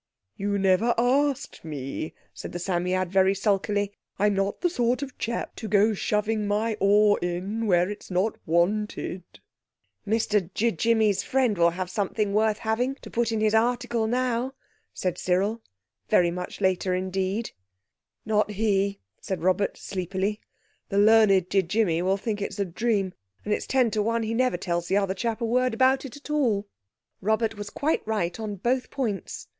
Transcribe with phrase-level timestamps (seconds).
[0.35, 3.91] "You never asked me," said the Psammead very sulkily.
[4.17, 8.35] "I'm not the sort of chap to go shoving my oar in where it's not
[8.47, 9.21] wanted."
[10.07, 14.55] "Mr Ji jimmy's friend will have something worth having to put in his article now,"
[14.91, 15.61] said Cyril
[16.09, 17.51] very much later indeed.
[18.25, 20.41] "Not he," said Robert sleepily.
[20.89, 23.13] "The learned Ji jimmy will think it's a dream,
[23.45, 26.17] and it's ten to one he never tells the other chap a word about it
[26.17, 26.65] at all."
[27.21, 29.47] Robert was quite right on both points.